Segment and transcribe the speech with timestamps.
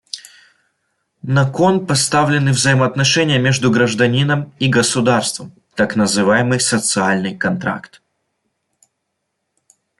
[1.21, 8.01] На кон поставлены взаимоотношения между гражданином и государством— так называемый «социальный контракт».